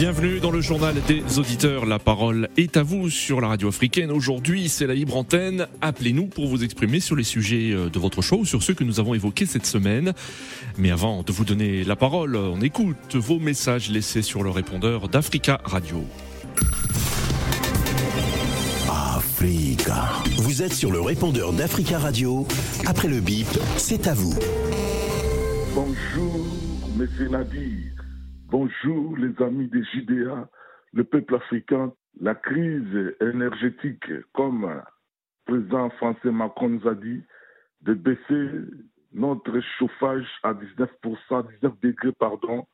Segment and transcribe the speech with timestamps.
[0.00, 1.84] Bienvenue dans le journal des auditeurs.
[1.84, 4.10] La parole est à vous sur la radio africaine.
[4.10, 5.66] Aujourd'hui, c'est la libre antenne.
[5.82, 8.98] Appelez-nous pour vous exprimer sur les sujets euh, de votre show, sur ceux que nous
[8.98, 10.14] avons évoqués cette semaine.
[10.78, 15.10] Mais avant de vous donner la parole, on écoute vos messages laissés sur le répondeur
[15.10, 16.02] d'Africa Radio.
[18.88, 20.08] Africa.
[20.38, 22.48] Vous êtes sur le répondeur d'Africa Radio.
[22.86, 24.34] Après le bip, c'est à vous.
[25.74, 26.46] Bonjour,
[26.96, 27.99] Monsieur Nadir.
[28.50, 30.48] Bonjour, les amis des JDA,
[30.92, 31.92] le peuple africain.
[32.20, 34.82] La crise énergétique, comme le
[35.44, 37.22] président français Macron nous a dit,
[37.82, 38.50] de baisser
[39.12, 42.66] notre chauffage à 19%, 19 degrés, pardon.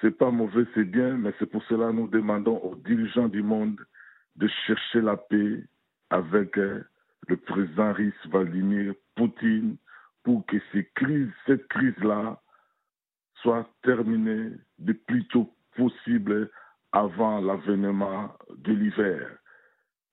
[0.00, 3.42] C'est pas mauvais, c'est bien, mais c'est pour cela que nous demandons aux dirigeants du
[3.42, 3.78] monde
[4.36, 5.64] de chercher la paix
[6.08, 6.82] avec euh,
[7.28, 9.76] le président russe Vladimir Poutine
[10.22, 12.40] pour que ces crises, cette crise-là
[13.42, 14.50] soit terminée
[14.84, 16.50] le plus tôt possible
[16.92, 19.28] avant l'avènement de l'hiver.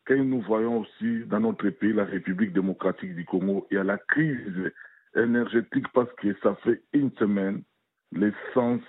[0.05, 3.83] Quand nous voyons aussi dans notre pays, la République démocratique du Congo, il y a
[3.83, 4.71] la crise
[5.16, 7.63] énergétique parce que ça fait une semaine,
[8.11, 8.81] l'essence,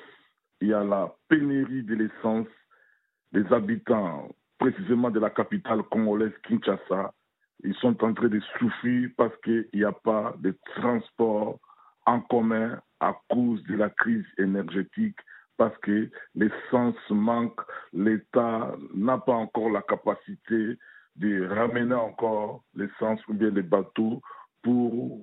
[0.61, 2.49] il y a la pénurie de l'essence.
[3.33, 7.15] Les habitants précisément de la capitale congolaise Kinshasa.
[7.65, 11.59] Ils sont en train de souffrir parce qu'il n'y a pas de transport
[12.07, 15.19] en commun à cause de la crise énergétique,
[15.57, 17.61] parce que l'essence manque,
[17.93, 20.79] l'État n'a pas encore la capacité
[21.17, 24.23] de ramener encore l'essence ou bien les bateaux
[24.63, 25.21] pour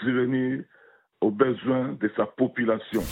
[0.00, 0.64] subvenir
[1.20, 3.02] aux besoins de sa population.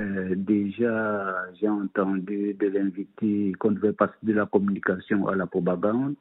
[0.00, 6.14] Euh, déjà, j'ai entendu de l'inviter qu'on devait passer de la communication à la propagande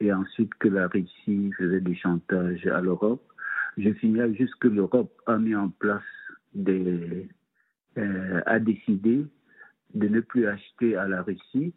[0.00, 3.22] et ensuite que la Russie faisait du chantage à l'Europe.
[3.76, 6.02] Je signale juste que l'Europe a mis en place
[6.68, 7.24] euh,
[8.46, 9.26] a décidé
[9.94, 11.72] de ne plus acheter à la Russie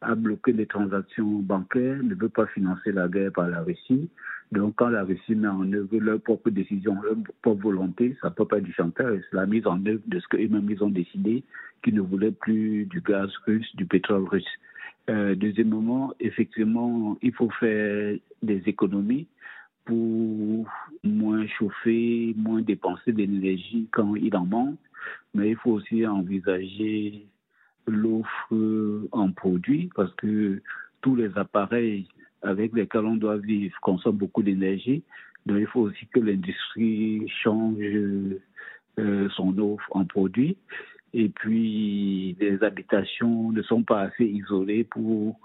[0.00, 4.08] a bloqué les transactions bancaires, ne veut pas financer la guerre par la Russie.
[4.52, 8.34] Donc, quand la Russie met en œuvre leur propre décision, leur propre volonté, ça ne
[8.34, 10.90] peut pas être du chantage, c'est la mise en œuvre de ce qu'eux-mêmes ils ont
[10.90, 11.42] décidé,
[11.82, 14.46] qu'ils ne voulaient plus du gaz russe, du pétrole russe.
[15.08, 19.26] Euh, deuxièmement, effectivement, il faut faire des économies
[19.86, 20.66] pour
[21.04, 24.78] moins chauffer, moins dépenser d'énergie quand il en manque,
[25.34, 27.26] mais il faut aussi envisager
[27.86, 30.60] l'offre en produits parce que
[31.00, 32.06] tous les appareils
[32.42, 35.02] avec lesquels on doit vivre consomment beaucoup d'énergie.
[35.46, 37.78] Donc il faut aussi que l'industrie change
[38.98, 40.56] euh, son offre en produits.
[41.14, 45.38] Et puis les habitations ne sont pas assez isolées pour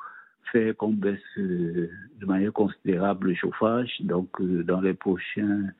[0.52, 1.90] faire qu'on baisse euh,
[2.20, 3.92] de manière considérable le chauffage.
[4.02, 5.74] Donc euh, dans les prochaines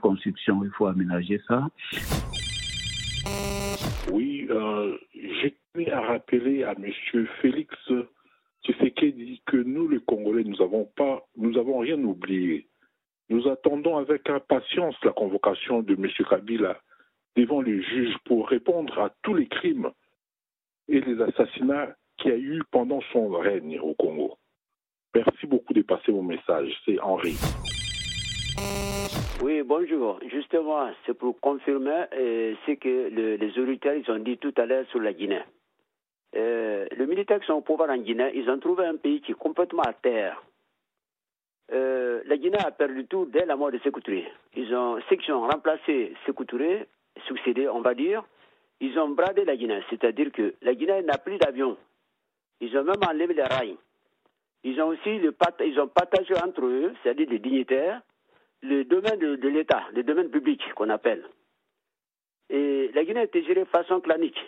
[0.00, 1.68] constructions, il faut aménager ça.
[4.12, 5.56] Oui, euh, j'ai
[5.92, 7.26] à rappeler à M.
[7.40, 7.74] Félix
[8.98, 12.66] dit que nous, les Congolais, nous n'avons pas, nous avons rien oublié.
[13.28, 16.08] Nous attendons avec impatience la convocation de M.
[16.28, 16.80] Kabila
[17.36, 19.90] devant les juges pour répondre à tous les crimes
[20.88, 24.36] et les assassinats qu'il y a eu pendant son règne au Congo.
[25.14, 26.72] Merci beaucoup de passer mon message.
[26.84, 27.36] C'est Henri.
[29.42, 30.20] Oui, bonjour.
[30.30, 35.00] Justement, c'est pour confirmer euh, ce que les ils ont dit tout à l'heure sur
[35.00, 35.42] la Guinée.
[36.36, 39.32] Euh, les militaires qui sont au pouvoir en Guinée, ils ont trouvé un pays qui
[39.32, 40.42] est complètement à terre.
[41.72, 45.46] Euh, la Guinée a perdu tout dès la mort de Sékou ont, ceux qui ont
[45.46, 46.86] remplacé Sékou Touré,
[47.26, 48.22] succédé, on va dire,
[48.80, 49.80] ils ont bradé la Guinée.
[49.88, 51.76] C'est-à-dire que la Guinée n'a plus d'avion.
[52.60, 53.76] Ils ont même enlevé les rails.
[54.62, 55.20] Ils ont aussi
[55.64, 58.02] ils ont partagé entre eux, c'est-à-dire les dignitaires,
[58.62, 61.24] le domaine de, l'État, le domaine public qu'on appelle.
[62.50, 64.38] Et la Guinée était gérée de façon clanique.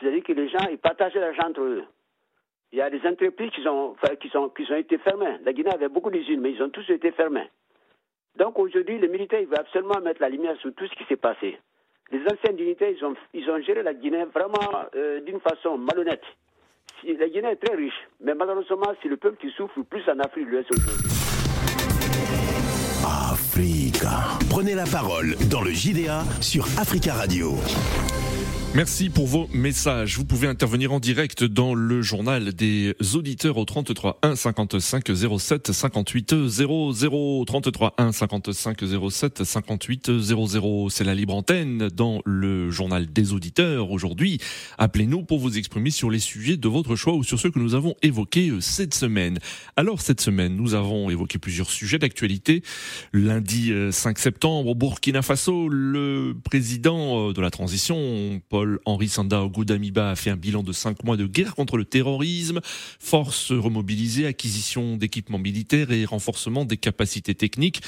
[0.00, 1.84] C'est-à-dire que les gens, ils partageaient l'argent entre eux.
[2.72, 4.36] Il y a des entreprises qui, ont, qui, qui
[4.72, 5.38] ont été fermées.
[5.44, 7.48] La Guinée avait beaucoup d'usines, mais ils ont tous été fermés.
[8.36, 11.16] Donc aujourd'hui, les militaires, ils veulent absolument mettre la lumière sur tout ce qui s'est
[11.16, 11.58] passé.
[12.10, 16.24] Les anciens dignitaires, ils ont, ils ont géré la Guinée vraiment euh, d'une façon malhonnête.
[17.04, 20.46] La Guinée est très riche, mais malheureusement, c'est le peuple qui souffre plus en Afrique
[20.46, 21.08] de l'Ouest aujourd'hui.
[23.04, 24.38] Africa.
[24.50, 27.56] Prenez la parole dans le JDA sur Africa Radio.
[28.74, 30.18] Merci pour vos messages.
[30.18, 35.72] Vous pouvez intervenir en direct dans le journal des auditeurs au 33 1 55 07
[35.72, 38.78] 58 00 33 1 55
[39.10, 40.90] 07 58 00.
[40.90, 44.38] C'est la libre antenne dans le journal des auditeurs aujourd'hui.
[44.76, 47.74] Appelez-nous pour vous exprimer sur les sujets de votre choix ou sur ceux que nous
[47.74, 49.38] avons évoqués euh, cette semaine.
[49.76, 52.62] Alors cette semaine, nous avons évoqué plusieurs sujets d'actualité.
[53.14, 59.44] Lundi 5 euh, septembre au Burkina Faso, le président euh, de la transition Paul-Henri Sanda
[59.46, 62.58] Goudamiba a fait un bilan de cinq mois de guerre contre le terrorisme,
[62.98, 67.82] forces remobilisées, acquisition d'équipements militaires et renforcement des capacités techniques.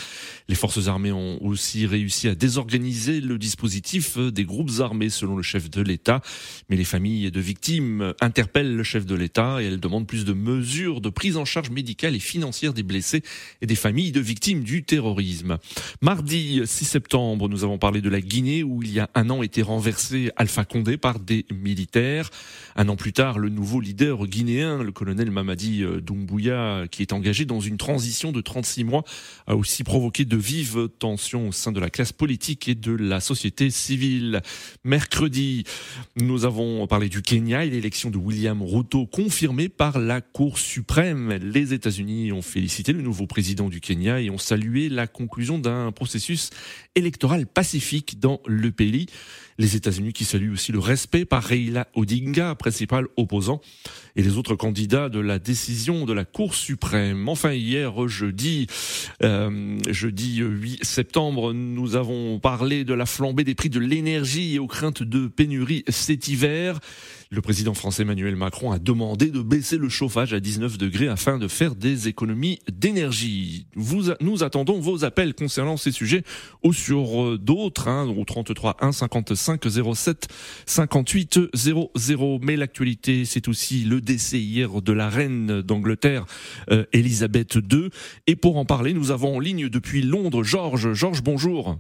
[0.49, 5.43] Les forces armées ont aussi réussi à désorganiser le dispositif des groupes armés selon le
[5.43, 6.20] chef de l'État.
[6.69, 10.34] Mais les familles de victimes interpellent le chef de l'État et elles demandent plus de
[10.34, 13.25] mesures de prise en charge médicale et financière des blessés
[13.61, 15.58] et des familles de victimes du terrorisme.
[16.00, 19.43] Mardi 6 septembre, nous avons parlé de la Guinée où il y a un an
[19.43, 22.31] était renversé Alpha Condé par des militaires.
[22.77, 27.12] Un an plus tard, le nouveau leader guinéen, le colonel Mamadi euh, Doumbouya, qui est
[27.12, 29.05] engagé dans une transition de 36 mois,
[29.47, 33.21] a aussi provoqué de vives tensions au sein de la classe politique et de la
[33.21, 34.43] société civile.
[34.85, 35.65] Mercredi,
[36.17, 41.39] nous avons parlé du Kenya et l'élection de William Ruto confirmée par la Cour suprême.
[41.43, 45.93] Les États-Unis ont félicité le nouveau président du Kenya et ont salué la conclusion d'un
[45.93, 46.51] processus
[46.95, 49.07] électoral pacifique dans le pays.
[49.61, 53.61] Les États-Unis qui saluent aussi le respect par Raila Odinga, principal opposant,
[54.17, 57.29] et les autres candidats de la décision de la Cour suprême.
[57.29, 58.69] Enfin, hier, jeudi,
[59.23, 64.59] euh, jeudi 8 septembre, nous avons parlé de la flambée des prix de l'énergie et
[64.59, 66.81] aux craintes de pénurie cet hiver.
[67.32, 71.38] Le président français Emmanuel Macron a demandé de baisser le chauffage à 19 degrés afin
[71.38, 73.69] de faire des économies d'énergie.
[73.77, 76.25] Vous, nous attendons vos appels concernant ces sujets
[76.65, 80.27] ou sur euh, d'autres, hein, au 33 1 55 07
[80.67, 82.41] 58 00.
[82.43, 86.26] Mais l'actualité, c'est aussi le décès hier de la reine d'Angleterre,
[86.73, 87.91] euh, Elisabeth II.
[88.26, 90.94] Et pour en parler, nous avons en ligne depuis Londres Georges.
[90.94, 91.79] Georges, bonjour.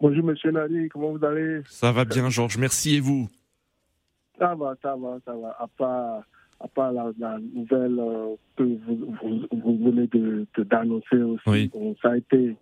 [0.00, 1.60] Bonjour Monsieur Nani, comment vous allez?
[1.68, 3.28] Ça va bien Georges, merci et vous?
[4.38, 5.56] Ça va, ça va, ça va.
[5.58, 6.22] À part,
[6.60, 10.08] à part la, nouvelle euh, que vous, vous, venez
[10.56, 11.70] d'annoncer de, aussi,
[12.02, 12.56] ça a été.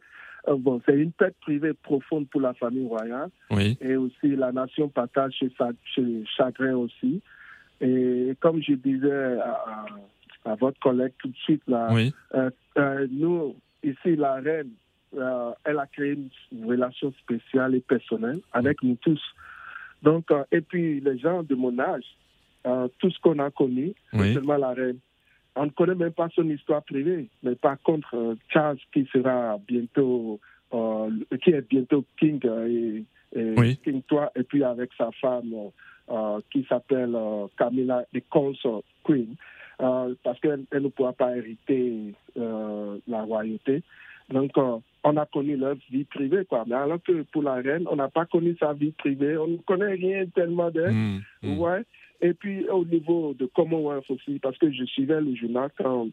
[0.48, 3.30] Euh, bon, c'est une perte privée profonde pour la famille royale.
[3.50, 3.76] Oui.
[3.80, 5.50] Et aussi, la nation partage chez,
[5.84, 7.20] chez chagrin aussi.
[7.80, 9.84] Et comme je disais à,
[10.44, 12.14] à, votre collègue tout de suite, là, oui.
[12.34, 14.70] euh, nous, ici, la reine,
[15.64, 16.16] elle a créé
[16.52, 19.20] une relation spéciale et personnelle avec nous tous.
[20.06, 22.04] Donc, euh, et puis les gens de mon âge,
[22.64, 24.98] euh, tout ce qu'on a connu, seulement la reine.
[25.56, 27.28] On ne connaît même pas son histoire privée.
[27.42, 30.38] Mais par contre, euh, Charles, qui sera bientôt,
[31.42, 33.04] qui est bientôt King et,
[33.82, 35.52] King toi, et puis avec sa femme
[36.52, 37.16] qui s'appelle
[37.58, 39.34] Camilla the Consort Queen,
[39.78, 43.82] parce qu'elle ne pourra pas hériter la royauté.
[44.28, 44.52] Donc,
[45.06, 46.64] on a connu leur vie privée, quoi.
[46.66, 49.56] Mais alors que pour la reine, on n'a pas connu sa vie privée, on ne
[49.58, 50.92] connaît rien tellement d'elle.
[50.92, 51.58] Mmh, mmh.
[51.58, 51.82] Ouais.
[52.20, 56.08] Et puis au niveau de Commonwealth aussi, parce que je suivais le journal quand,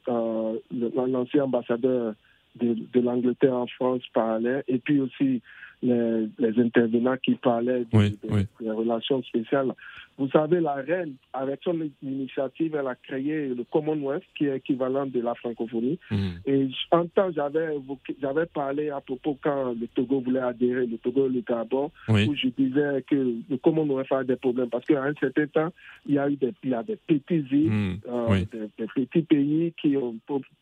[0.72, 2.14] l'ancien ambassadeur
[2.56, 5.42] de, de l'Angleterre en France parlait, et puis aussi
[5.82, 9.74] les, les intervenants qui parlaient des relations spéciales.
[10.18, 15.08] Vous savez, la reine, avec son initiative, elle a créé le Commonwealth, qui est équivalent
[15.08, 15.98] de la francophonie.
[16.12, 16.40] Mhm.
[16.46, 17.76] Et en temps, j'avais
[18.22, 22.36] j'avais parlé à propos quand le Togo voulait adhérer, le Togo et le Gabon, où
[22.36, 23.16] je disais que
[23.50, 24.70] le Commonwealth a des problèmes.
[24.70, 25.74] Parce qu'à un certain temps,
[26.06, 28.00] il y a eu des, il y a des petits îles, mhm.
[28.08, 28.46] euh,
[28.78, 30.16] des, petits pays qui ont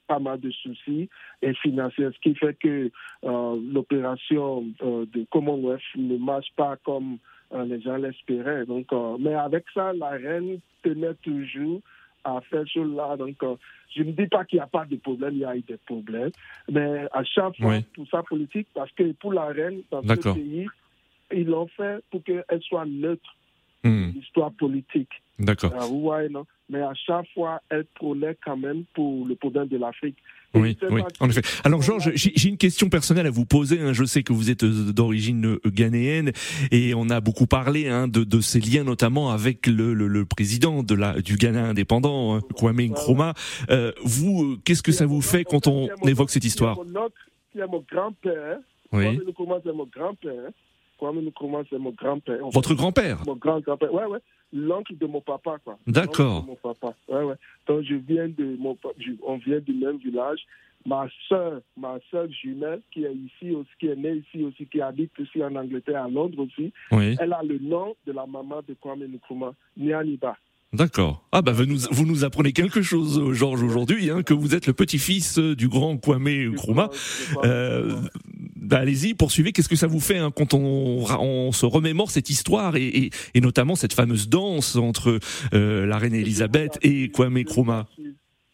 [0.08, 1.10] pas mal de soucis
[1.42, 2.92] et financiers, ce qui fait que
[3.26, 7.18] euh, l'opération euh, de Commonwealth ne marche pas comme
[7.66, 8.66] les gens l'espéraient.
[8.66, 11.82] Donc, euh, mais avec ça, la reine tenait toujours
[12.24, 13.18] à faire cela.
[13.18, 13.56] Donc, euh,
[13.96, 15.78] je ne dis pas qu'il n'y a pas de problème, il y a eu des
[15.78, 16.32] problèmes.
[16.70, 20.68] Mais à chaque fois, tout ça politique, parce que pour la reine, dans ce pays,
[21.34, 23.36] ils l'ont fait pour qu'elle soit neutre.
[23.84, 24.12] Hmm.
[24.14, 25.10] L'histoire politique.
[25.40, 25.72] D'accord.
[25.90, 26.46] voyez, non?
[26.70, 30.18] Mais à chaque fois, elle prônait quand même pour le problème de l'Afrique.
[30.54, 31.42] Oui, oui, en effet.
[31.64, 33.80] Alors Georges, j'ai une question personnelle à vous poser.
[33.80, 33.94] Hein.
[33.94, 36.34] Je sais que vous êtes euh, d'origine euh, ghanéenne
[36.72, 40.26] et on a beaucoup parlé hein, de, de, ces liens, notamment avec le, le, le,
[40.26, 43.34] président de la, du Ghana indépendant, hein, Kwame Nkrumah.
[43.70, 46.78] Euh, vous, qu'est-ce que ça vous fait quand on évoque cette histoire
[47.54, 48.60] mon grand-père.
[48.92, 49.04] Oui.
[49.04, 50.52] Kwame Nkrumah, c'est mon grand-père.
[51.02, 52.48] Kwame Nkrumah, c'est mon grand-père.
[52.52, 54.20] Votre grand-père Mon grand-grand-père, ouais, ouais
[54.54, 55.80] l'oncle de mon papa, quoi.
[55.88, 56.46] D'accord.
[56.46, 56.94] Mon papa.
[57.08, 57.36] Ouais, ouais.
[57.68, 58.78] Donc je viens de mon,
[59.26, 60.42] on vient du même village.
[60.86, 64.82] ma soeur, ma soeur jumelle, qui est ici aussi, qui est née ici aussi, qui
[64.82, 67.16] habite ici en Angleterre, à Londres aussi, Oui.
[67.20, 70.36] elle a le nom de la maman de Kwame Nkrumah, Nyaniba.
[70.74, 71.22] D'accord.
[71.34, 74.68] Ah bah vous nous, vous nous apprenez quelque chose, Georges, aujourd'hui, hein, que vous êtes
[74.68, 76.90] le petit-fils du grand Kwame Nkrumah.
[77.44, 78.02] Euh,
[78.72, 79.52] bah allez-y, poursuivez.
[79.52, 83.42] Qu'est-ce que ça vous fait hein, quand on, se remémore cette histoire et, et, et
[83.42, 85.20] notamment cette fameuse danse entre
[85.54, 87.86] euh, la reine Elisabeth et Kwame Nkrumah?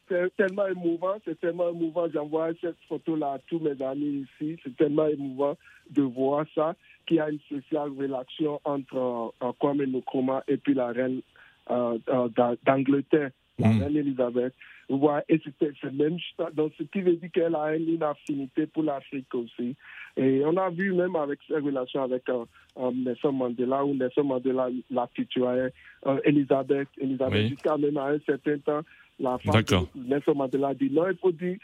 [0.10, 2.08] C'est tellement émouvant, c'est tellement émouvant.
[2.12, 4.58] J'envoie cette photo-là à tous mes amis ici.
[4.64, 5.56] C'est tellement émouvant
[5.92, 10.74] de voir ça, qu'il y a une spéciale relation entre euh, Kwame Nkrumah et puis
[10.74, 11.22] la reine
[11.70, 13.82] euh, euh, d'A- d'Angleterre, la Mm.
[13.84, 14.54] reine Elisabeth.
[14.90, 16.18] Vous voyez, et c'est même.
[16.54, 19.76] Donc, ce qui veut dire qu'elle a une affinité pour l'Afrique aussi.
[20.18, 22.44] Et on a vu même avec ses relations avec euh,
[22.78, 25.72] euh, Nelson Mandela, où Nelson Mandela la tutoyait,
[26.08, 27.50] euh, Elisabeth, Elisabeth Oui.
[27.50, 28.82] jusqu'à même à un certain temps,
[29.20, 31.58] la femme de Nelson Mandela dit non, il faut dire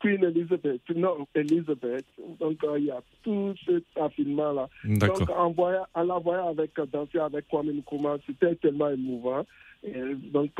[0.00, 2.04] Queen Elizabeth, non, Elizabeth.
[2.40, 4.68] Donc, euh, il y a tout cet affinement-là.
[4.84, 9.44] Donc, en, voyant, en la voyant avec, euh, danser avec Kwame Nkrumah, c'était tellement émouvant.
[9.82, 10.50] Et donc,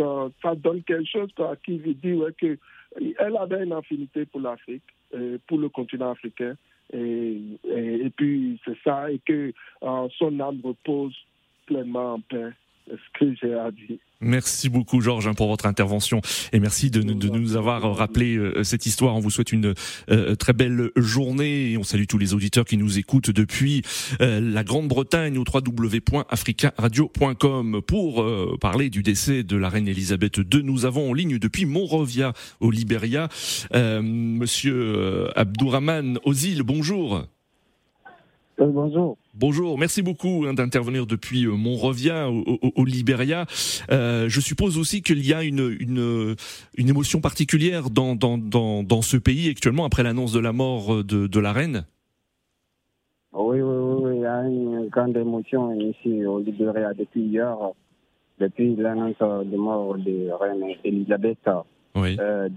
[0.42, 2.56] ça donne quelque chose quoi, qui veut dire ouais, que
[3.18, 4.84] elle avait une affinité pour l'Afrique,
[5.46, 6.54] pour le continent africain.
[6.92, 9.52] Et, puis, c'est ça, et que
[9.82, 11.14] euh, son âme repose
[11.66, 12.52] pleinement en paix.
[14.20, 16.20] Merci beaucoup Georges hein, pour votre intervention
[16.52, 19.14] et merci de, nous avoir rappelé euh, cette histoire.
[19.14, 19.74] On vous souhaite une
[20.10, 23.82] euh, très belle journée et on salue tous les auditeurs qui nous écoutent depuis
[24.20, 28.26] euh, la Grande-Bretagne au www.africaradio.com pour
[28.60, 30.64] parler du décès de la reine Elisabeth II.
[30.64, 33.28] Nous avons en ligne depuis Monrovia au Libéria
[33.72, 36.62] Monsieur Abdourahman Ozil.
[36.62, 37.28] Bonjour.
[38.58, 39.16] Bonjour.
[39.34, 43.46] Bonjour, merci beaucoup hein, d'intervenir depuis euh, Monrovia au, au, au Libéria.
[43.90, 46.34] Euh, je suppose aussi qu'il y a une, une,
[46.76, 51.04] une émotion particulière dans, dans, dans, dans ce pays actuellement après l'annonce de la mort
[51.04, 51.84] de, de la reine.
[53.32, 57.56] Oui, oui, oui, il y a une grande émotion ici au Libéria depuis hier,
[58.40, 61.38] depuis l'annonce de mort de la reine Elisabeth
[61.94, 62.16] Oui.
[62.20, 62.48] euh.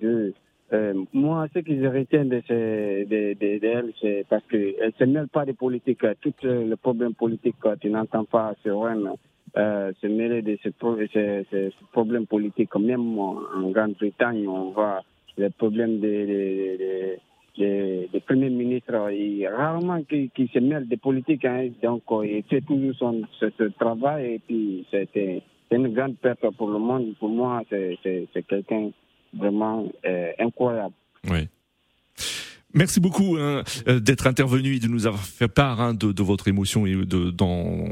[0.74, 4.92] Euh, moi, ce que je retiens de, ce, de, de, de c'est parce qu'elle ne
[4.98, 6.00] se mêle pas de politique.
[6.22, 9.12] Tout le problème politique, tu n'entends pas reine
[9.58, 12.74] euh, se mêler de ce, pro- ce, ce, ce problème politique.
[12.76, 15.02] Même en Grande-Bretagne, on voit
[15.38, 17.18] les problèmes des
[17.58, 19.12] de, de, premiers ministres.
[19.12, 21.44] Il rarement qui, se mêle de politique.
[21.44, 21.68] Hein.
[21.84, 23.48] Donc, euh, il fait toujours son, ce,
[23.78, 27.14] travail et puis c'est une grande perte pour le monde.
[27.20, 27.98] Pour moi, c'est
[28.48, 28.92] quelqu'un
[29.34, 30.94] vraiment euh, incroyable.
[31.30, 31.48] Oui.
[32.74, 36.24] Merci beaucoup hein, euh, d'être intervenu et de nous avoir fait part hein, de, de
[36.24, 37.88] votre émotion et de, dans,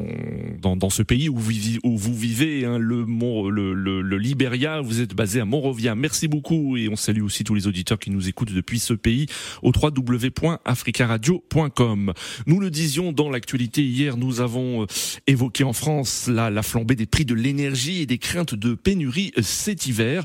[0.61, 4.81] dans, dans ce pays où vous, où vous vivez, hein, le, le, le, le.
[4.81, 5.95] Vous êtes basé à Monrovia.
[5.95, 9.25] Merci beaucoup et on salue aussi tous les auditeurs qui nous écoutent depuis ce pays
[9.61, 12.13] au www.africaradio.com.
[12.45, 14.85] Nous le disions dans l'actualité hier, nous avons euh,
[15.27, 19.31] évoqué en France la, la flambée des prix de l'énergie et des craintes de pénurie
[19.37, 20.23] euh, cet hiver.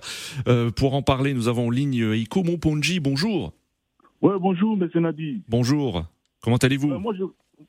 [0.48, 3.00] Euh, pour en parler, nous avons en ligne Iko Monponji.
[3.00, 3.52] Bonjour.
[4.24, 4.88] Oui, bonjour, M.
[5.02, 5.42] Nadi.
[5.50, 6.02] Bonjour.
[6.42, 7.24] Comment allez-vous Euh, moi, je...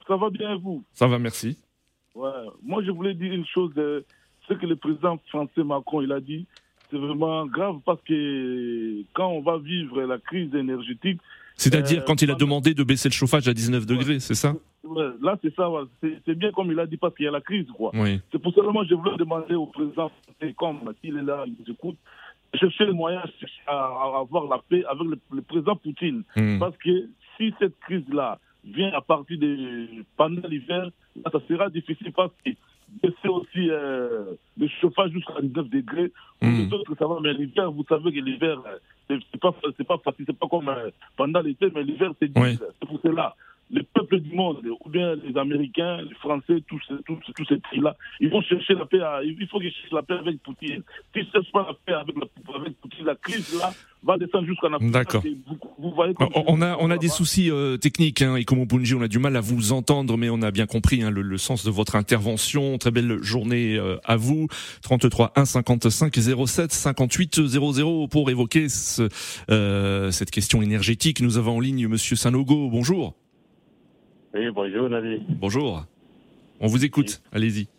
[0.08, 0.86] Ça va bien, vous?
[0.94, 1.58] Ça va, merci.
[2.16, 2.30] Ouais.
[2.64, 3.74] Moi, je voulais dire une chose.
[3.78, 4.06] euh,
[4.48, 6.46] ce que le président français Macron il a dit,
[6.90, 11.20] c'est vraiment grave parce que quand on va vivre la crise énergétique,
[11.58, 14.54] C'est-à-dire Euh, quand il a demandé de baisser le chauffage à 19 degrés, c'est ça?
[14.86, 15.68] Ouais, là, c'est ça.
[16.02, 17.92] C'est c'est bien comme il a dit parce qu'il y a la crise, quoi.
[17.96, 18.22] Oui.
[18.32, 21.44] C'est pour ça que moi, je voulais demander au président français, comme s'il est là,
[21.48, 21.98] il nous écoute,
[22.58, 23.22] chercher le moyen
[23.68, 26.24] à, à avoir la paix avec le, le président Poutine.
[26.36, 26.60] Hmm.
[26.60, 30.90] Parce que si cette crise-là vient à partir de pendant l'hiver,
[31.32, 32.52] ça sera difficile parce que
[33.02, 36.12] baisser aussi euh, le chauffage jusqu'à 19 degrés.
[36.42, 36.74] Mm.
[36.74, 38.78] autres, ça va, mais l'hiver, vous savez que l'hiver, euh,
[39.10, 42.32] c'est c'est pas, c'est pas facile, c'est pas comme euh, pendant l'été, mais l'hiver, c'est
[42.32, 42.44] dur.
[42.44, 42.58] Oui.
[42.58, 43.36] C'est pour cela.
[43.72, 47.58] Le peuple du monde, ou bien les Américains, les Français, tous, ces- tous, tous ces
[47.58, 49.00] pays-là, ils vont chercher la paix.
[49.02, 50.84] à- il faut qu'ils cherchent la paix avec Poutine.
[51.14, 54.46] S'ils ne cherchent pas la paix avec, la- avec Poutine, la crise là va descendre
[54.46, 54.92] jusqu'en Afrique.
[54.92, 55.26] D'accord.
[55.26, 58.46] Et Vous, vous voyez comme On a, on a des soucis euh, techniques, hein, et
[58.46, 61.24] comme on a du mal à vous entendre, mais on a bien compris hein, le,
[61.24, 62.78] le sens de votre intervention.
[62.78, 64.48] Très belle journée euh, à vous.
[64.84, 69.10] 33 1 55 07 58 00 pour évoquer ce,
[69.50, 71.20] euh, cette question énergétique.
[71.20, 72.70] Nous avons en ligne Monsieur Sanogo.
[72.70, 73.16] Bonjour.
[74.36, 75.22] Oui, bonjour Nadi.
[75.40, 75.86] Bonjour.
[76.60, 77.22] On vous écoute.
[77.32, 77.70] Allez-y.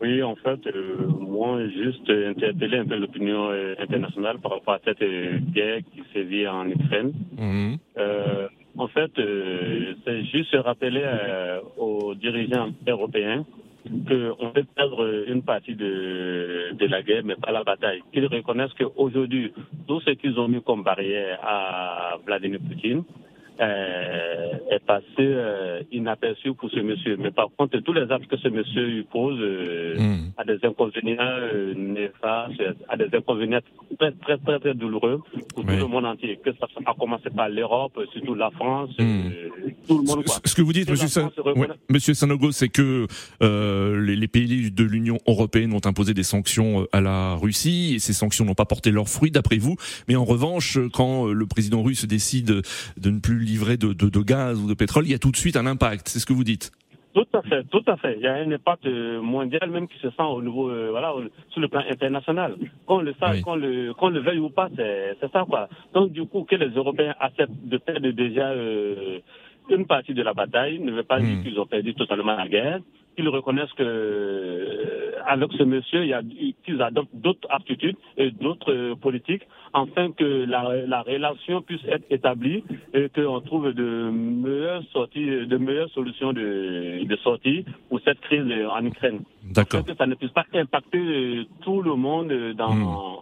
[0.00, 4.80] Oui, en fait, euh, moi, juste interpeller un peu l'opinion euh, internationale par rapport à
[4.84, 7.12] cette euh, guerre qui sévit en Ukraine.
[7.36, 7.78] Mhm.
[7.98, 8.46] Euh,
[8.78, 11.04] en fait, euh, c'est juste rappeler
[11.76, 13.44] aux dirigeants européens
[13.84, 18.02] qu'on peut perdre une partie de, de la guerre, mais pas la bataille.
[18.12, 19.52] Qu'ils reconnaissent qu'aujourd'hui,
[19.88, 23.02] tout ce qu'ils ont mis comme barrière à Vladimir Poutine,
[23.60, 27.16] euh, est passé euh, inaperçu pour ce monsieur.
[27.16, 29.96] Mais par contre, tous les actes que ce monsieur pose euh,
[30.36, 33.60] a des inconvénients euh, néfastes, a des inconvénients
[33.98, 35.20] très, très, très, très douloureux
[35.54, 35.78] pour Oui.
[35.78, 36.38] tout le monde entier.
[36.44, 39.02] Que ça a commencé par l'Europe, surtout la France, Hmm.
[39.02, 40.24] euh, tout le monde.
[40.24, 40.36] Quoi.
[40.44, 41.30] Ce que vous dites, Monsieur, San-
[41.90, 43.06] Monsieur Sanogo, c'est que
[43.42, 47.98] euh, les, les pays de l'Union européenne ont imposé des sanctions à la Russie et
[47.98, 49.76] ces sanctions n'ont pas porté leurs fruits, d'après vous.
[50.08, 52.62] Mais en revanche, quand le président russe décide
[52.96, 55.30] de ne plus livrer de, de- de gaz ou de pétrole, il y a tout
[55.30, 56.08] de suite un impact.
[56.08, 56.70] C'est ce que vous dites.
[57.14, 58.14] Tout à fait, tout à fait.
[58.16, 61.12] Il y a un impact euh, mondial même qui se sent au niveau, euh, voilà,
[61.50, 62.54] sur le plan international.
[62.86, 63.42] Qu'on le sache, Oui.
[63.42, 65.68] qu'on le, qu'on le veuille ou pas, c'est, ça quoi.
[65.92, 69.18] Donc du coup, que les Européens acceptent de perdre déjà euh,
[69.68, 71.24] une partie de la bataille, ne veut pas Hmm.
[71.26, 72.80] dire qu'ils ont perdu totalement la guerre.
[73.14, 73.84] Qu'ils reconnaissent que
[75.26, 76.22] avec ce monsieur, il y a,
[76.64, 79.42] qu'ils adoptent d'autres aptitudes et d'autres euh, politiques,
[79.74, 82.62] afin que la, la relation puisse être établie
[82.94, 88.44] et qu'on trouve de meilleures sorties, de meilleures solutions de, de sortie pour cette crise
[88.70, 89.20] en Ukraine.
[89.42, 89.84] D'accord.
[89.84, 92.74] Que ça ne puisse pas impacter euh, tout le monde dans.
[92.74, 93.16] Hmm.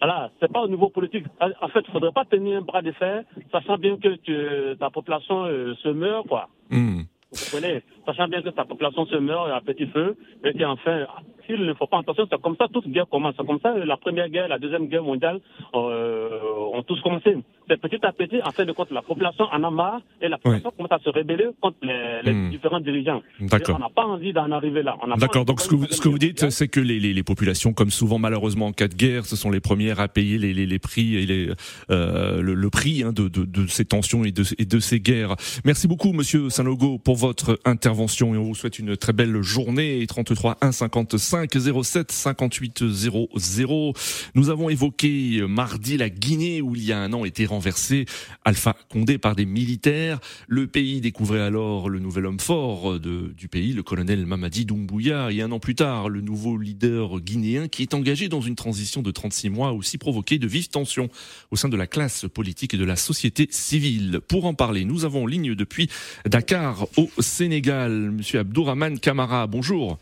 [0.00, 1.24] Voilà, c'est pas au niveau politique.
[1.40, 4.90] En fait, il faudrait pas tenir un bras de fer, sachant bien que tu- ta
[4.90, 6.48] population euh, se meurt, quoi.
[6.70, 7.02] Hmm.
[7.34, 7.82] Vous comprenez?
[8.06, 11.06] Sachant bien que ta population se meurt à petit feu, et qu'enfin,
[11.46, 13.34] s'il ne faut pas attention, c'est comme ça toute guerre commence.
[13.36, 15.40] C'est comme ça la première guerre, la deuxième guerre mondiale
[15.74, 16.40] euh,
[16.72, 17.36] ont tous commencé.
[17.68, 20.36] C'est petit à petit, en fin de compte, la population en a marre et la
[20.38, 22.50] population commence à se rébeller contre les, les Hmm.
[22.50, 23.22] différents dirigeants.
[23.40, 23.76] D'accord.
[23.76, 24.96] On n'a pas envie d'en arriver là.
[25.16, 25.44] D'accord.
[25.44, 27.90] Donc ce que vous, ce que vous dites, c'est que les, les, les populations, comme
[27.90, 30.78] souvent malheureusement en cas de guerre, ce sont les premières à payer les, les, les
[30.78, 31.50] prix et les,
[31.90, 35.00] euh, le, le prix hein, de, de, de ces tensions et de, et de ces
[35.00, 35.36] guerres.
[35.64, 40.04] Merci beaucoup, Monsieur Sanogo, pour votre intervention et on vous souhaite une très belle journée.
[40.06, 41.50] 33 1 55
[41.82, 43.92] 07 58 00.
[44.34, 48.06] Nous avons évoqué euh, mardi la Guinée où il y a un an était renversé
[48.44, 50.18] Alpha Condé par des militaires.
[50.48, 55.30] Le pays découvrait alors le nouvel homme fort de, du pays, le colonel Mamadi Doumbouya,
[55.30, 59.02] et un an plus tard, le nouveau leader guinéen qui est engagé dans une transition
[59.02, 61.08] de 36 mois aussi provoqué de vives tensions
[61.50, 64.20] au sein de la classe politique et de la société civile.
[64.26, 65.88] Pour en parler, nous avons en ligne depuis
[66.26, 69.46] Dakar au Sénégal, monsieur Abdourahman Kamara.
[69.46, 69.98] Bonjour.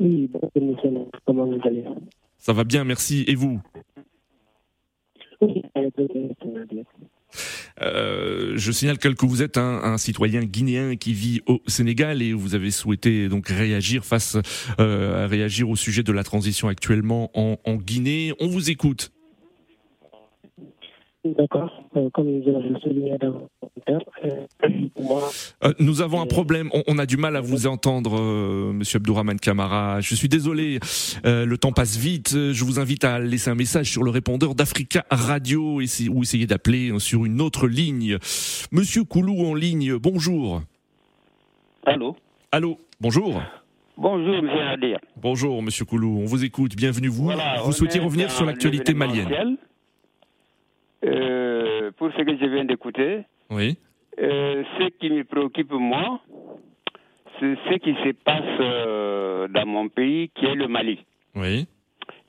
[0.00, 0.90] Oui, bonjour, monsieur.
[1.26, 1.84] Comment vous allez?
[2.38, 3.24] Ça va bien, merci.
[3.26, 3.60] Et vous
[5.40, 5.73] Oui, ça va bien, ça va bien.
[7.82, 12.54] Euh, je signale que vous êtes un, citoyen guinéen qui vit au Sénégal et vous
[12.54, 14.36] avez souhaité donc réagir face
[14.80, 18.32] euh, à réagir au sujet de la transition actuellement en, en Guinée.
[18.40, 19.13] On vous écoute.
[21.24, 21.70] D'accord.
[21.96, 24.46] Euh, comme je commentaire, euh,
[25.64, 26.68] Euh, nous avons un problème.
[26.74, 30.00] On, on a du mal à vous entendre, euh, Monsieur Abdourahman Kamara.
[30.02, 30.80] Je suis désolé.
[31.24, 32.30] Euh, le temps passe vite.
[32.52, 36.46] Je vous invite à laisser un message sur le répondeur d'Africa Radio essayer- ou essayer
[36.46, 38.18] d'appeler euh, sur une autre ligne.
[38.70, 39.96] Monsieur Koulou en ligne.
[39.96, 40.60] Bonjour.
[41.86, 42.16] Allô?
[42.52, 42.78] Allô?
[43.00, 43.42] Bonjour.
[43.96, 44.98] Bonjour, monsieur Nadir.
[45.16, 46.18] Bonjour, Monsieur Koulou.
[46.20, 46.74] On vous écoute.
[46.76, 47.08] Bienvenue.
[47.08, 49.56] Vous, Voilà, vous souhaitiez revenir sur l'actualité malienne.
[51.04, 53.76] Euh, pour ce que je viens d'écouter, Oui.
[54.20, 56.20] euh, ce qui me préoccupe, moi,
[57.38, 61.04] c'est ce qui se passe euh, dans mon pays, qui est le Mali.
[61.34, 61.66] Oui.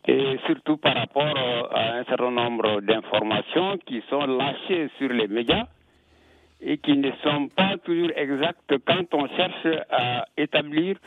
[0.07, 5.65] Et surtout par rapport à un certain nombre d'informations qui sont lâchées sur les médias
[6.61, 10.97] et qui ne sont pas toujours exactes quand on cherche à établir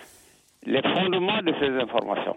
[0.67, 2.37] les fondements de ces informations.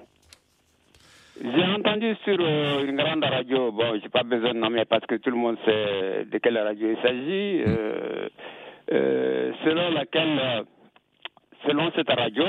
[1.43, 5.15] J'ai entendu sur euh, une grande radio, bon, j'ai pas besoin de nommer parce que
[5.15, 8.29] tout le monde sait de quelle radio il s'agit, euh,
[8.91, 10.65] euh, selon laquelle,
[11.65, 12.45] selon cette radio,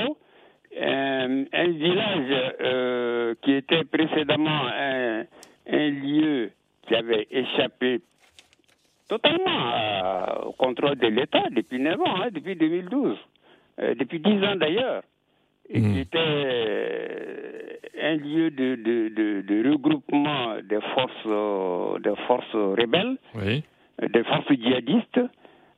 [0.79, 5.25] un village qui était précédemment un,
[5.89, 6.51] lieu
[6.87, 7.99] qui avait échappé
[9.09, 13.17] totalement au contrôle de l'État depuis 9 ans, hein, depuis 2012,
[13.79, 15.01] euh, depuis 10 ans d'ailleurs,
[15.69, 22.53] et qui était un lieu de, de, de, de regroupement des forces, euh, des forces
[22.53, 23.63] rebelles, Oui.
[24.01, 25.21] des forces djihadistes,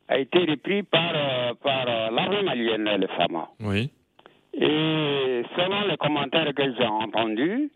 [0.08, 3.48] a été repris par, euh, par euh, l'armée malienne, le FAMA.
[3.62, 3.90] Oui.
[4.54, 7.70] Et selon les commentaires que j'ai entendus,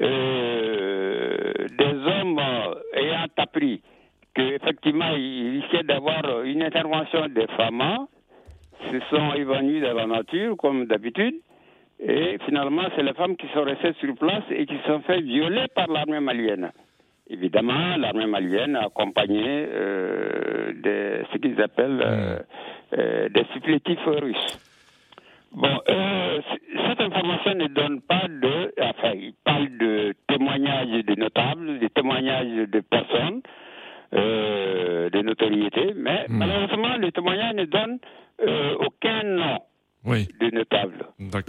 [0.00, 2.40] euh, des hommes
[2.94, 3.80] ayant appris
[4.34, 8.06] qu'effectivement il risquait d'avoir une intervention des FAMA
[8.90, 11.34] se sont évanouis dans la nature, comme d'habitude.
[12.00, 15.66] Et finalement, c'est les femmes qui sont restées sur place et qui sont fait violer
[15.74, 16.70] par l'armée malienne.
[17.30, 22.02] Évidemment, l'armée malienne accompagnée euh, de ce qu'ils appellent hmm.
[22.02, 22.38] euh,
[22.96, 24.58] euh, des supplétifs russes.
[25.52, 28.17] Bon, cette information ne donne pas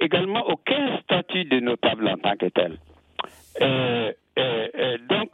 [0.00, 2.78] également aucun statut de notable en tant que tel.
[3.60, 5.28] Euh, euh, euh, donc,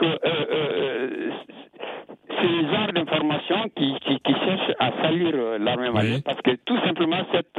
[2.28, 6.78] c'est le genre d'information qui, qui, qui, cherche à salir l'armée malienne parce que tout
[6.80, 7.56] simplement, cette,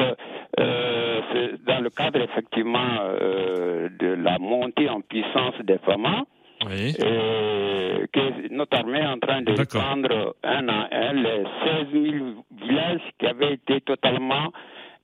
[1.65, 2.97] dans le cadre effectivement
[4.00, 6.23] de la montée en puissance des femmes,
[6.67, 6.93] oui.
[6.97, 11.43] que notre armée est en train de prendre un à un les
[11.93, 12.26] 16 000
[12.62, 14.52] villages qui avaient été totalement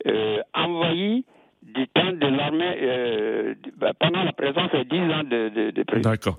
[0.06, 1.26] euh, envahis
[1.62, 5.84] du temps de l'armée euh, bah, pendant la présence de 10 ans de, de, de
[5.84, 5.93] président.
[6.04, 6.36] D'accord.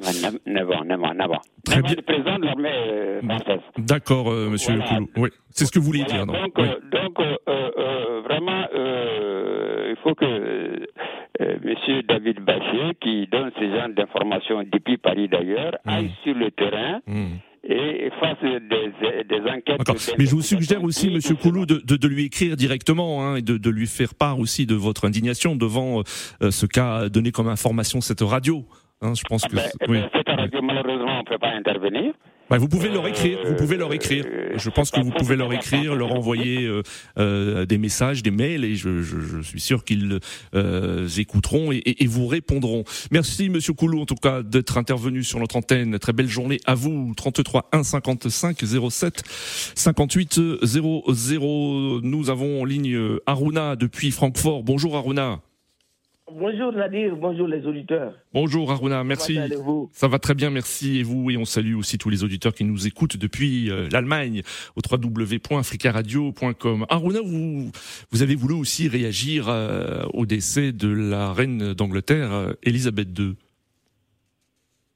[0.46, 1.40] 9 ans, 9 ans, 9 ans.
[1.64, 1.94] Très bien.
[1.94, 3.60] de président de l'armée euh, française.
[3.78, 4.90] D'accord, euh, monsieur voilà.
[4.90, 5.08] Koulou.
[5.16, 6.26] Oui, c'est ce que vous vouliez voilà, dire.
[6.26, 6.42] Non?
[6.42, 6.66] Donc, oui.
[6.92, 10.86] donc euh, vraiment, il faut que
[11.64, 15.90] monsieur David Bachet, qui donne ce genre d'informations depuis Paris d'ailleurs, Mmh.
[15.90, 17.00] aille sur le terrain.
[17.06, 17.34] Mmh
[17.66, 19.78] et fasse des, des enquêtes.
[19.78, 19.96] D'accord.
[20.18, 23.42] Mais je vous suggère aussi, Monsieur Koulou, de, de, de, lui écrire directement hein, et
[23.42, 26.02] de, de, lui faire part aussi de votre indignation devant
[26.42, 28.66] euh, ce qu'a donné comme information cette radio.
[29.00, 30.00] Hein, je pense que ben, oui.
[30.12, 32.14] cette radio, malheureusement, on ne peut pas intervenir.
[32.50, 34.26] Bah, vous pouvez leur écrire, vous pouvez leur écrire.
[34.54, 36.82] Je pense que vous pouvez leur écrire, leur envoyer euh,
[37.18, 40.20] euh, des messages, des mails, et je, je, je suis sûr qu'ils
[40.54, 42.84] euh, écouteront et, et, et, vous répondront.
[43.10, 45.98] Merci Monsieur Koulou, en tout cas, d'être intervenu sur notre antenne.
[45.98, 47.14] Très belle journée à vous.
[47.16, 48.58] 33 1 55
[48.90, 49.22] 07
[49.74, 52.00] 58 00.
[52.02, 54.62] Nous avons en ligne Aruna depuis Francfort.
[54.64, 55.40] Bonjour Aruna.
[56.32, 58.14] Bonjour Nadir, bonjour les auditeurs.
[58.32, 59.38] Bonjour Aruna, merci.
[59.54, 61.00] Comment Ça va très bien, merci.
[61.00, 64.40] Et vous, et on salue aussi tous les auditeurs qui nous écoutent depuis euh, l'Allemagne
[64.74, 66.86] au www.africaradio.com.
[66.88, 67.70] Aruna, vous,
[68.10, 73.34] vous avez voulu aussi réagir euh, au décès de la reine d'Angleterre, euh, Elisabeth II.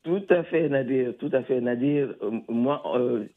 [0.04, 2.14] Tout à fait, Nadir, tout à fait, Nadir.
[2.48, 2.82] moi,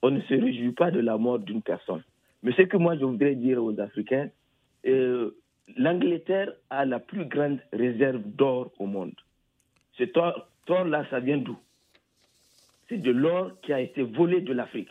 [0.02, 2.04] on ne se réjouit pas de la mort d'une personne.
[2.42, 4.30] Mais ce que moi, je voudrais dire aux Africains,
[5.78, 9.14] l'Angleterre a la plus grande réserve d'or au monde.
[9.98, 10.04] Ce
[10.68, 11.58] or-là, ça vient d'où?
[12.88, 14.90] C'est de l'or qui a été volé de l'Afrique.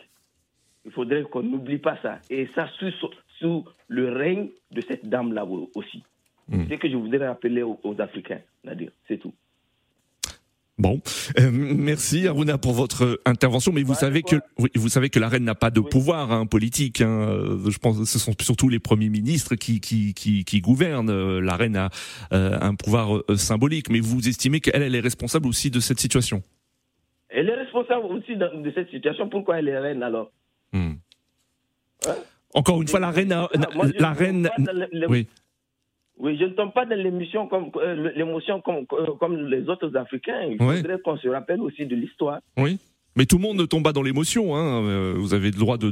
[0.85, 2.19] Il faudrait qu'on n'oublie pas ça.
[2.29, 2.91] Et ça sous,
[3.39, 6.03] sous le règne de cette dame-là aussi.
[6.47, 6.63] Mmh.
[6.67, 8.91] C'est ce que je voudrais rappeler aux, aux Africains, Nadir.
[9.07, 9.33] C'est tout.
[10.81, 10.99] Bon,
[11.39, 13.71] euh, merci Aruna pour votre intervention.
[13.71, 15.87] Mais vous ouais, savez que oui, vous savez que la reine n'a pas de oui.
[15.91, 17.01] pouvoir hein, politique.
[17.01, 17.59] Hein.
[17.69, 21.37] Je pense que ce sont surtout les premiers ministres qui qui qui, qui gouvernent.
[21.39, 21.91] La reine a
[22.33, 23.91] euh, un pouvoir euh, symbolique.
[23.91, 26.41] Mais vous estimez qu'elle elle est responsable aussi de cette situation?
[27.29, 29.29] Elle est responsable aussi de, de cette situation.
[29.29, 30.31] Pourquoi elle est reine alors?
[30.73, 30.93] Hmm.
[32.07, 32.15] hein?
[32.55, 34.49] Encore une fois, la reine, a, Moi, la reine,
[35.07, 35.27] oui.
[36.21, 39.95] Oui, je ne tombe pas dans l'émotion comme, euh, l'émotion comme, euh, comme les autres
[39.97, 40.43] Africains.
[40.43, 42.39] Il faudrait qu'on se rappelle aussi de l'histoire.
[42.57, 42.77] Oui.
[43.17, 44.55] Mais tout le monde ne tombe pas dans l'émotion.
[44.55, 44.83] Hein.
[44.85, 45.91] Euh, Vous avez le droit de,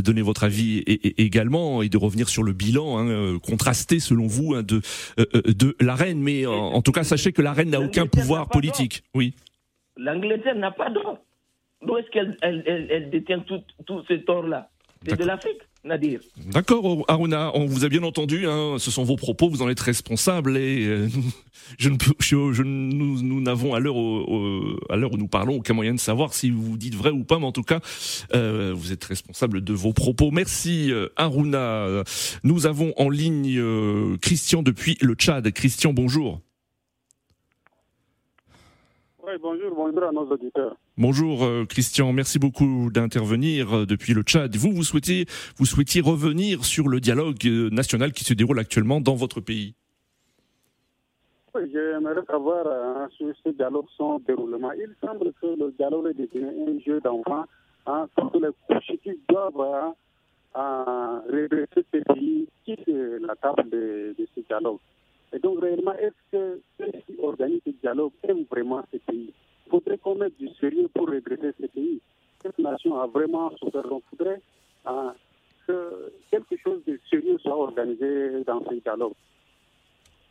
[0.00, 4.62] donner votre avis également et de revenir sur le bilan hein, contrasté selon vous hein,
[4.62, 4.80] de,
[5.18, 6.20] de la reine.
[6.22, 9.02] Mais en, en tout cas, sachez que la reine n'a aucun pouvoir politique.
[9.14, 9.34] Oui.
[9.96, 11.18] L'Angleterre n'a pas d'or.
[11.82, 14.70] D'où est-ce qu'elle elle, elle, elle détient tout, tout ce tort-là
[15.06, 15.60] C'est de l'Afrique.
[16.52, 18.46] D'accord, Aruna, on vous a bien entendu.
[18.46, 21.08] Hein, ce sont vos propos, vous en êtes responsable et euh,
[21.78, 25.94] je ne peux, je, je, nous, n'avons à l'heure à où nous parlons aucun moyen
[25.94, 27.80] de savoir si vous dites vrai ou pas, mais en tout cas,
[28.34, 30.30] euh, vous êtes responsable de vos propos.
[30.30, 32.04] Merci, euh, Aruna.
[32.42, 35.50] Nous avons en ligne euh, Christian depuis le Tchad.
[35.52, 36.40] Christian, bonjour.
[39.26, 40.76] Oui, bonjour, bonjour à nos auditeurs.
[40.98, 44.54] Bonjour euh, Christian, merci beaucoup d'intervenir euh, depuis le Tchad.
[44.54, 45.24] Vous, vous souhaitiez,
[45.56, 49.74] vous souhaitiez revenir sur le dialogue euh, national qui se déroule actuellement dans votre pays
[51.54, 52.66] Oui, j'aimerais savoir
[53.12, 54.72] sur ce dialogue, son déroulement.
[54.72, 57.46] Il semble que le dialogue est devenu un jeu d'enfants.
[57.86, 59.94] Hein, que les couches qui doivent
[60.54, 64.80] hein, redresser ce pays quittent la table de, de ce dialogue.
[65.34, 69.32] Et donc, réellement, est-ce que ceux qui organisent ce dialogue aiment vraiment ce pays?
[69.66, 72.00] Il faudrait qu'on mette du sérieux pour regretter ce pays.
[72.40, 73.82] Cette nation a vraiment souffert.
[73.82, 74.40] Donc, il faudrait
[74.86, 75.12] hein,
[75.66, 79.14] que quelque chose de sérieux soit organisé dans ce dialogue.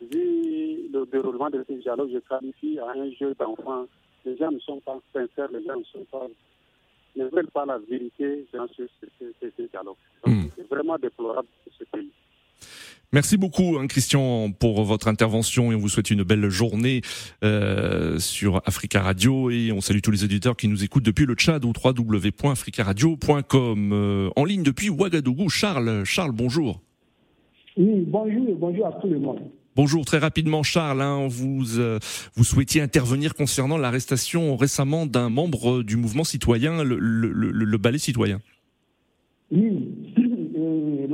[0.00, 3.84] Vu le déroulement de ce dialogue, je qualifie à un jeu d'enfants.
[4.24, 6.26] Les gens ne sont pas sincères, les gens ne, sont pas,
[7.16, 9.96] ne veulent pas la vérité dans ce, ce, ce, ce dialogue.
[10.26, 10.44] Mmh.
[10.56, 12.10] C'est vraiment déplorable pour ce pays.
[13.14, 17.00] Merci beaucoup, hein, Christian, pour votre intervention et on vous souhaite une belle journée
[17.44, 21.34] euh, sur Africa Radio et on salue tous les auditeurs qui nous écoutent depuis le
[21.34, 23.90] Tchad au www.africaradio.com.
[23.92, 26.02] Euh, en ligne depuis Ouagadougou, Charles.
[26.02, 26.82] Charles, bonjour.
[27.76, 29.42] Oui, bonjour et bonjour à tout le monde.
[29.76, 31.00] Bonjour, très rapidement, Charles.
[31.00, 32.00] Hein, vous euh,
[32.34, 37.78] vous souhaitiez intervenir concernant l'arrestation récemment d'un membre du mouvement citoyen, le, le, le, le
[37.78, 38.40] ballet citoyen.
[39.52, 39.88] Oui,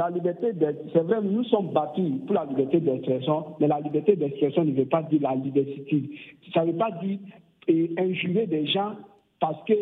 [0.01, 0.53] la liberté
[0.93, 4.87] c'est vrai, nous sommes battus pour la liberté d'expression, mais la liberté d'expression ne veut
[4.87, 6.11] pas dire la liberté.
[6.55, 7.19] Ça ne veut pas dire
[7.99, 8.93] injurer des gens
[9.41, 9.75] parce que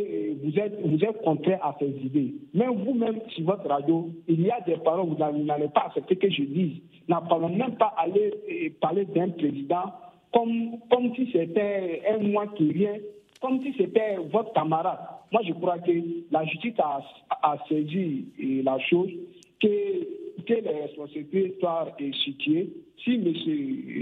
[0.45, 2.35] vous êtes, vous êtes contraire à ces idées.
[2.53, 6.31] Même vous-même, sur votre radio, il y a des paroles, vous n'allez pas accepter que
[6.31, 6.79] je dise.
[7.09, 9.93] N'allons même pas aller parler d'un président
[10.33, 12.97] comme, comme si c'était un moi qui vient,
[13.41, 14.99] comme si c'était votre camarade.
[15.31, 15.93] Moi, je crois que
[16.31, 17.03] la justice a,
[17.43, 18.27] a saisi
[18.65, 19.11] la chose,
[19.61, 22.71] que, que les responsabilités soient situées.
[23.05, 23.35] Si M.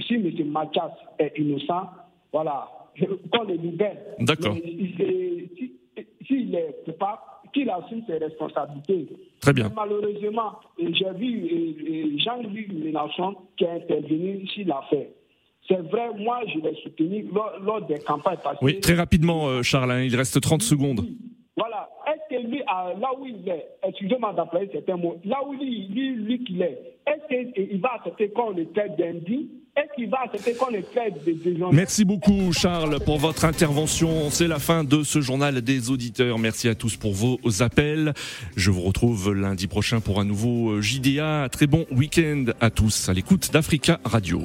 [0.06, 1.88] Si monsieur Mathias est innocent,
[2.32, 2.68] voilà,
[3.32, 3.96] qu'on le libère.
[4.18, 4.54] D'accord.
[6.26, 7.20] S'il est coupable,
[7.52, 9.08] qu'il assume ses responsabilités.
[9.40, 9.70] Très bien.
[9.74, 15.06] malheureusement, j'ai vu Jean-Luc Mélenchon qui a intervenu sur l'affaire.
[15.68, 17.26] C'est vrai, moi, je l'ai soutenu
[17.62, 18.58] lors, des campagnes passées.
[18.62, 21.04] Oui, très rapidement, euh, Charles, hein, il reste 30 secondes.
[22.66, 26.62] Lui, là où il est, excusez-moi d'employer certains mots, là où lui, lui, lui qu'il
[26.62, 30.82] est, est-ce qu'il va accepter qu'on le traite d'indigne est-ce qu'il va accepter qu'on le
[30.82, 31.70] traite de gens?
[31.70, 34.30] Merci beaucoup Charles pour votre intervention.
[34.30, 36.38] C'est la fin de ce journal des auditeurs.
[36.38, 38.14] Merci à tous pour vos appels.
[38.56, 41.50] Je vous retrouve lundi prochain pour un nouveau JDA.
[41.52, 44.40] Très bon week-end à tous à l'écoute d'Africa Radio.